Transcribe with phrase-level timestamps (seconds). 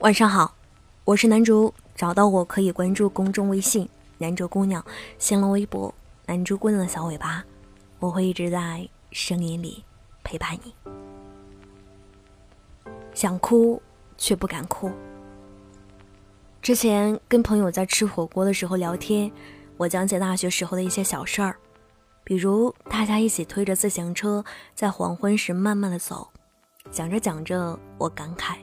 [0.00, 0.54] 晚上好，
[1.04, 3.88] 我是南竹，找到我可以关注公众微信
[4.18, 4.84] “南竹姑娘”，
[5.18, 5.92] 新浪微博
[6.26, 7.42] “南竹姑娘的小尾巴”，
[7.98, 9.82] 我会一直在声音里
[10.22, 10.74] 陪伴你。
[13.14, 13.80] 想哭
[14.18, 14.92] 却不敢哭。
[16.60, 19.32] 之前跟朋友在吃火锅的时候聊天，
[19.78, 21.56] 我讲起大学时候的一些小事儿，
[22.22, 26.28] 比如大家一起推着自行车在黄昏时慢慢的走，
[26.90, 28.56] 讲着讲着，我感慨。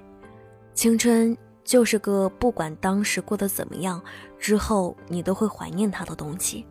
[0.74, 4.02] 青春就是个不管当时过得怎么样，
[4.40, 6.66] 之后你都会怀念它的东西。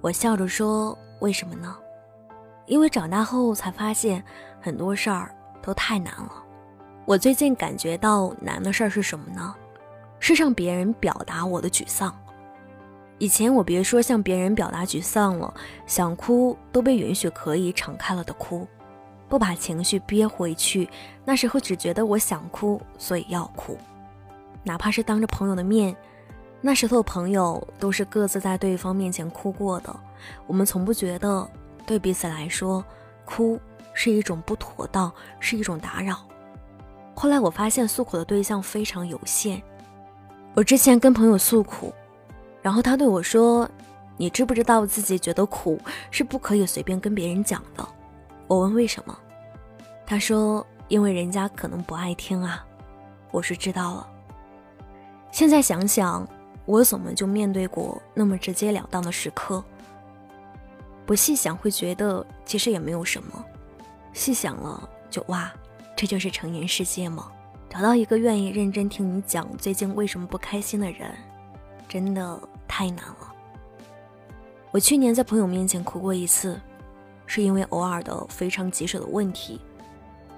[0.00, 1.76] 我笑着说：“为什么呢？
[2.66, 4.22] 因为长大后才发现
[4.60, 6.32] 很多事儿都太难了。
[7.06, 9.54] 我最近感觉到难的事儿是什么呢？
[10.18, 12.14] 是向别人表达我的沮丧。
[13.18, 15.52] 以前我别说向别人表达沮丧了，
[15.86, 18.66] 想哭都被允许可以敞开了的哭。”
[19.30, 20.90] 不把情绪憋回去，
[21.24, 23.78] 那时候只觉得我想哭，所以要哭，
[24.64, 25.96] 哪怕是当着朋友的面。
[26.60, 29.96] 那时候朋友都是各自在对方面前哭过的，
[30.48, 31.48] 我们从不觉得
[31.86, 32.84] 对彼此来说，
[33.24, 33.58] 哭
[33.94, 36.18] 是一种不妥当，是一种打扰。
[37.14, 39.62] 后来我发现诉苦的对象非常有限。
[40.54, 41.94] 我之前跟朋友诉苦，
[42.60, 43.70] 然后他对我说
[44.18, 47.88] ：“你知不知道自己觉得苦是不可以随便跟别人讲的？”
[48.50, 49.16] 我问为什么，
[50.04, 52.66] 他说因为人家可能不爱听啊。
[53.30, 54.08] 我是知道了。
[55.30, 56.28] 现在想想，
[56.66, 59.62] 我怎么就面对过那么直截了当的时刻？
[61.06, 63.44] 不细想会觉得其实也没有什么，
[64.12, 65.52] 细想了就哇，
[65.94, 67.30] 这就是成年世界吗？
[67.68, 71.14] 找到一个愿意认真听你讲最近为什么不开心的人，
[71.86, 73.32] 真的太难了。
[74.72, 76.60] 我去年在朋友面前哭过一次。
[77.32, 79.60] 是因为偶尔的非常棘手的问题，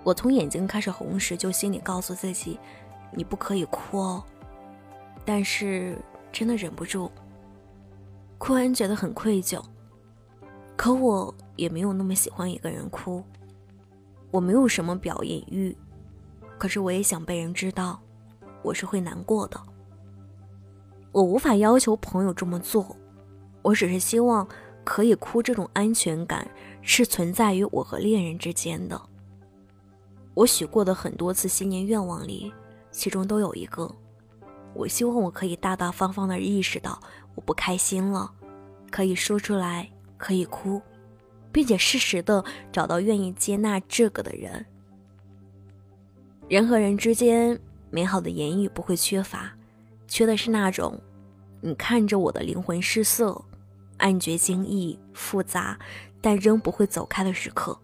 [0.04, 2.61] 我从眼睛开始红时就心里告诉自己，
[3.12, 4.22] 你不可以哭哦。
[5.24, 5.96] 但是
[6.30, 7.11] 真的忍不住，
[8.36, 9.58] 哭完觉得很愧疚。
[10.77, 13.24] 可我也没有那么喜欢一个人哭，
[14.30, 15.74] 我没有什么表演欲，
[16.58, 17.98] 可是我也想被人知道，
[18.62, 19.58] 我是会难过的。
[21.11, 22.94] 我无法要求朋友这么做，
[23.62, 24.46] 我只是希望。
[24.84, 26.48] 可以哭，这种安全感
[26.82, 29.00] 是存在于我和恋人之间的。
[30.34, 32.52] 我许过的很多次新年愿望里，
[32.90, 33.94] 其中都有一个，
[34.74, 37.00] 我希望我可以大大方方的意识到
[37.34, 38.32] 我不开心了，
[38.90, 40.80] 可以说出来，可以哭，
[41.52, 44.64] 并且适时的找到愿意接纳这个的人。
[46.48, 47.58] 人和人之间，
[47.90, 49.52] 美好的言语不会缺乏，
[50.08, 51.00] 缺的是那种，
[51.60, 53.42] 你看着我的灵魂失色。
[53.98, 55.79] 暗觉惊异、复杂，
[56.20, 57.79] 但仍不会走开的时刻。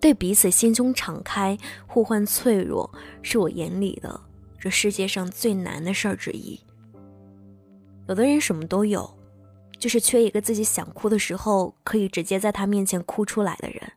[0.00, 1.56] 对彼此心胸敞开、
[1.86, 4.20] 互换脆弱，是我眼里的
[4.58, 6.60] 这世界上最难的事儿之一。
[8.06, 9.18] 有的人什么都有，
[9.78, 13.92] 就是缺一个自己想哭的时候可以直接在他面前哭出来的人。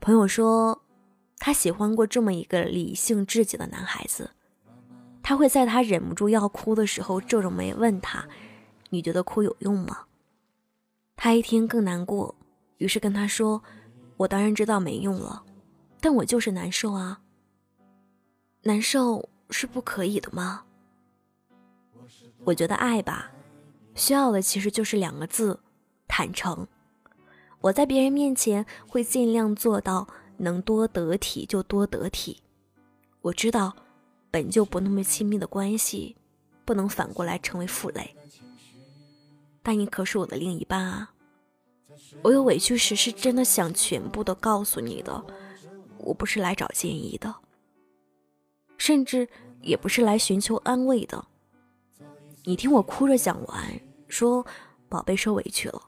[0.00, 0.82] 朋友说，
[1.38, 4.30] 他喜欢过这么一个理性至极的男孩子，
[5.22, 8.26] 他会在他忍不住要哭的时候皱着眉问他。
[8.90, 10.06] 你觉得哭有用吗？
[11.16, 12.34] 他一听更难过，
[12.78, 13.62] 于是跟他说
[14.16, 15.44] ：“我当然知道没用了，
[16.00, 17.20] 但我就是难受啊。
[18.62, 20.64] 难受是不可以的吗？
[22.44, 23.30] 我觉得爱吧，
[23.94, 25.58] 需要的其实就是两个字：
[26.06, 26.66] 坦诚。
[27.60, 30.06] 我在别人面前会尽量做到
[30.36, 32.40] 能多得体就多得体。
[33.20, 33.74] 我知道，
[34.30, 36.16] 本就不那么亲密的关系，
[36.64, 38.14] 不能反过来成为负累。”
[39.68, 41.12] 但你可是我的另一半啊！
[42.22, 45.22] 我有委屈时是真的想全部都告诉你的，
[45.98, 47.34] 我不是来找建议的，
[48.78, 49.28] 甚至
[49.60, 51.22] 也不是来寻求安慰的。
[52.44, 53.78] 你听我哭着讲完，
[54.08, 54.46] 说
[54.88, 55.82] “宝贝，受委屈了”，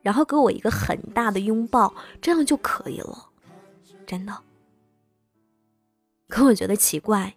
[0.00, 3.28] 然后给我一个很大的拥抱，这样就可以了，
[4.06, 4.34] 真的。
[6.26, 7.36] 可我觉得奇怪，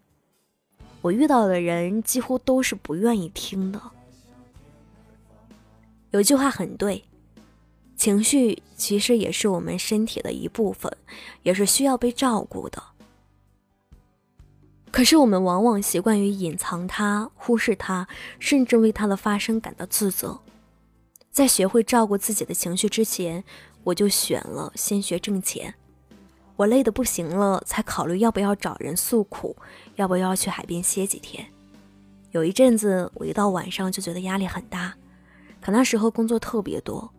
[1.01, 3.81] 我遇到的人几乎都是不愿意听的。
[6.13, 7.03] 有句话很对，
[7.97, 10.95] 情绪其实也是我们身体的一部分，
[11.41, 12.81] 也是需要被照顾的。
[14.91, 18.07] 可是我们往往习惯于隐藏它、忽视它，
[18.37, 20.39] 甚至为它的发生感到自责。
[21.31, 23.43] 在学会照顾自己的情绪之前，
[23.85, 25.73] 我就选了先学挣钱。
[26.57, 29.57] 我累得不行了，才考虑要不要找人诉苦，
[29.95, 31.47] 要不要去海边歇几天。
[32.29, 34.93] 有一阵子，我一到晚上就觉得压力很大。
[35.63, 37.09] 可那时候工作特别多，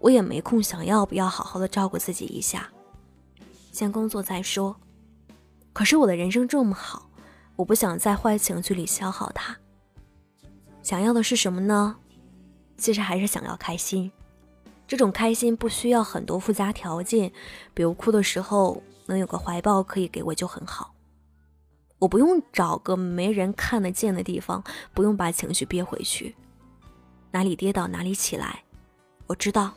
[0.00, 2.68] 我也没空想要不要好好的照顾自己一下，
[3.70, 4.74] 先工作再说。
[5.72, 7.08] 可是我的人生这么好，
[7.54, 9.56] 我不想在坏情绪里消耗它。
[10.82, 11.96] 想要的是什么呢？
[12.76, 14.10] 其实还是想要开心。
[14.88, 17.32] 这种开心不需要很多附加条件，
[17.72, 20.92] 比如哭的时候能有个怀抱可以给我就很好。
[22.00, 24.62] 我不用找个没人看得见的地方，
[24.92, 26.34] 不用把情绪憋回去，
[27.34, 28.62] 哪里跌倒哪里起来，
[29.26, 29.74] 我知道，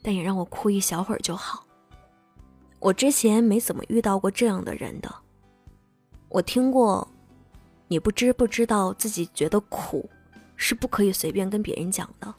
[0.00, 1.66] 但也让我哭一小会儿就好。
[2.78, 5.12] 我之前没怎么遇到过这样的人的。
[6.28, 7.08] 我听过，
[7.88, 10.08] 你不知不知道自己觉得苦，
[10.54, 12.32] 是不可以随便跟别人讲的。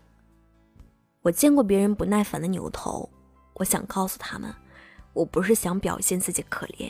[1.21, 3.09] 我见过别人不耐烦的扭头，
[3.55, 4.55] 我想告诉他们，
[5.11, 6.89] 我不是想表现自己可怜，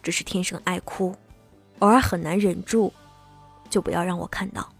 [0.00, 1.12] 只是天生爱哭。
[1.80, 2.92] 偶尔很难忍住，
[3.68, 4.72] 就不要让我看到。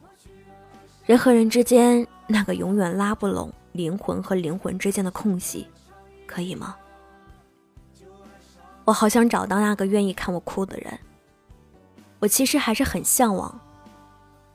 [1.07, 5.67] 人和人之间那个永远拉不拢灵魂和灵魂之间的空隙，
[6.27, 6.77] 可以吗？
[8.87, 10.99] 我好想找到那个愿意看我哭的人。
[12.21, 13.61] 我其实还是很向往，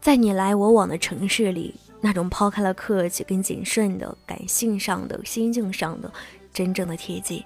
[0.01, 6.11] 在你来我往的城市里，那种抛开了客气跟谨慎的感性上的心境上的
[6.51, 7.43] 真正的贴近。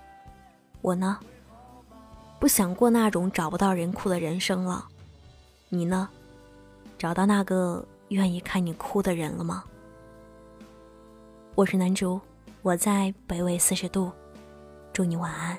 [0.81, 1.19] 我呢？
[2.39, 4.85] 不想过那种找不到人哭的人生了，
[5.67, 6.07] 你呢？
[6.97, 9.63] 找到那个愿意看你哭的人了吗？
[11.55, 12.21] 我是南竹，
[12.61, 14.11] 我在北纬四十度，
[14.93, 15.57] 祝你晚安。